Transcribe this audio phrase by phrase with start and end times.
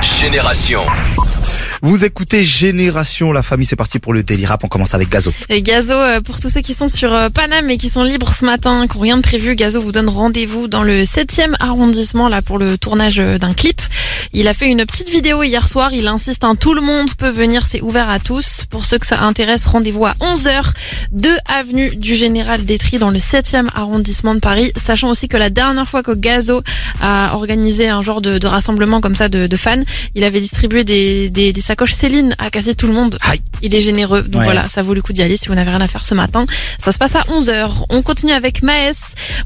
[0.00, 0.82] Génération.
[1.82, 4.62] Vous écoutez Génération, la famille, c'est parti pour le délire rap.
[4.64, 5.32] On commence avec Gazo.
[5.48, 8.32] Et Gazo, euh, pour tous ceux qui sont sur euh, Paname et qui sont libres
[8.32, 12.28] ce matin, qui n'ont rien de prévu, Gazo vous donne rendez-vous dans le 7e arrondissement
[12.28, 13.80] là pour le tournage euh, d'un clip.
[14.32, 17.30] Il a fait une petite vidéo hier soir, il insiste, hein, tout le monde peut
[17.30, 18.64] venir, c'est ouvert à tous.
[18.70, 20.62] Pour ceux que ça intéresse, rendez-vous à 11h,
[21.12, 24.72] 2 avenue du Général Détry dans le 7e arrondissement de Paris.
[24.76, 26.62] Sachant aussi que la dernière fois que Gazo
[27.00, 29.82] a organisé un genre de, de rassemblement comme ça de, de, fans,
[30.14, 33.16] il avait distribué des, des, des sacoches Céline à quasi tout le monde.
[33.30, 33.40] Aïe.
[33.62, 34.44] Il est généreux, donc Ouais.
[34.44, 36.46] voilà, ça vaut le coup d'y aller si vous n'avez rien à faire ce matin.
[36.78, 37.68] Ça se passe à 11h.
[37.90, 38.92] On continue avec Maes.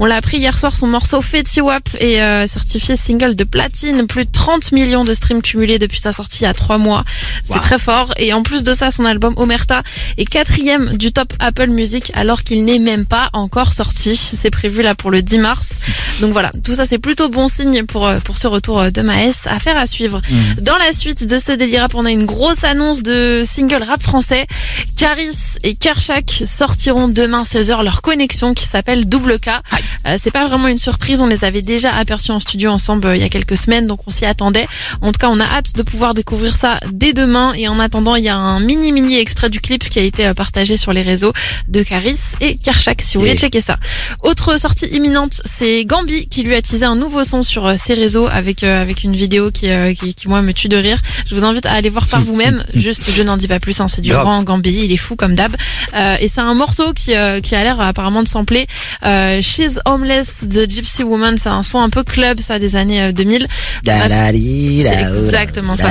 [0.00, 4.06] On l'a appris hier soir, son morceau Fetty Wap est euh, certifié single de platine.
[4.08, 7.04] Plus de 30 millions de streams cumulés depuis sa sortie il y a 3 mois.
[7.44, 7.60] C'est Wow.
[7.60, 8.12] très fort.
[8.16, 9.82] Et en plus de ça, son album Omerta
[10.18, 14.16] est quatrième du top Apple Music alors qu'il n'est même pas encore sorti.
[14.16, 15.68] C'est prévu là pour le 10 mars.
[16.20, 19.02] Donc voilà, tout ça c'est plutôt bon signe pour, euh, pour ce retour euh, de
[19.02, 19.46] Maes.
[19.46, 20.20] Affaire à suivre.
[20.60, 24.02] Dans la suite de ce délire rap, on a une grosse annonce de single rap
[24.02, 24.46] français.
[24.96, 29.48] Caris et Kershak sortiront demain 16h leur connexion qui s'appelle Double K.
[30.06, 33.16] Euh, c'est pas vraiment une surprise, on les avait déjà aperçus en studio ensemble euh,
[33.16, 34.59] il y a quelques semaines, donc on s'y attendait.
[35.00, 37.52] En tout cas, on a hâte de pouvoir découvrir ça dès demain.
[37.54, 40.26] Et en attendant, il y a un mini mini extrait du clip qui a été
[40.26, 41.32] euh, partagé sur les réseaux
[41.68, 43.78] de Caris et Kershak, si vous voulez checker ça.
[44.22, 47.94] Autre sortie imminente, c'est Gambi qui lui a teasé un nouveau son sur euh, ses
[47.94, 50.98] réseaux avec euh, avec une vidéo qui, euh, qui qui moi me tue de rire.
[51.26, 52.64] Je vous invite à aller voir par vous-même.
[52.74, 53.80] Juste, je n'en dis pas plus.
[53.80, 54.24] Hein, c'est du Grave.
[54.24, 55.54] grand Gambi, il est fou comme d'hab.
[55.94, 58.66] Euh, et c'est un morceau qui euh, qui a l'air apparemment de sampler
[59.06, 61.36] euh, She's Homeless de Gypsy Woman.
[61.38, 63.40] C'est un son un peu club ça des années euh, 2000.
[63.40, 63.48] Bref,
[63.82, 65.88] Dadadi, c'est da- exactement ça.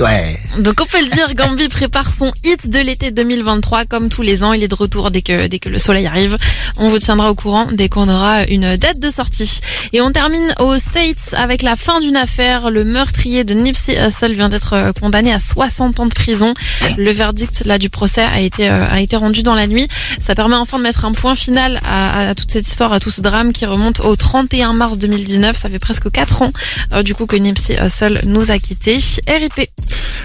[0.00, 0.38] ouais.
[0.58, 4.44] Donc on peut le dire, Gambi prépare son hit de l'été 2023 comme tous les
[4.44, 4.52] ans.
[4.52, 6.38] Il est de retour dès que dès que le soleil arrive.
[6.78, 9.60] On vous tiendra au courant dès qu'on aura une date de sortie.
[9.92, 12.70] Et on termine aux States avec la fin d'une affaire.
[12.70, 16.54] Le meurtrier de Nipsey Hussle vient d'être euh, condamné à 60 ans de prison.
[16.96, 19.88] Le verdict là du procès a été euh, a été rendu dans la nuit.
[20.20, 23.10] Ça permet enfin de mettre un point final à, à toute cette histoire, à tout
[23.10, 25.56] ce drame qui remonte au 31 mars 2019.
[25.56, 26.50] Ça fait presque 4 ans
[26.92, 28.98] euh, du coup que Nipsey Hussle nous a quittés.
[29.26, 29.68] RIP.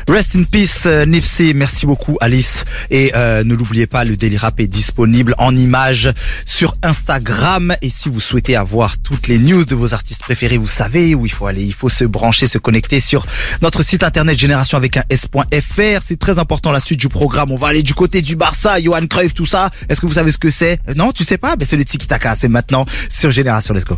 [0.08, 1.54] Rest in peace, euh, Nipsey.
[1.54, 2.66] Merci beaucoup, Alice.
[2.90, 6.10] Et euh, ne l'oubliez pas, le Daily Rap est disponible en images
[6.46, 7.76] sur Instagram.
[7.82, 11.26] Et si vous souhaitez avoir toutes les news de vos artistes préférés, vous savez où
[11.26, 11.64] il faut aller.
[11.64, 13.26] Il faut se brancher, se connecter sur
[13.62, 16.02] notre site internet génération avec un s.fr.
[16.06, 17.52] C'est très important la suite du programme.
[17.52, 19.70] On va aller du côté du Barça, Johan Cruyff, tout ça.
[19.90, 20.80] Est-ce que vous savez ce que c'est?
[20.96, 21.56] Non, tu sais pas?
[21.56, 22.36] Ben c'est le tiki taka.
[22.36, 23.74] C'est maintenant sur Génération.
[23.74, 23.96] Let's go.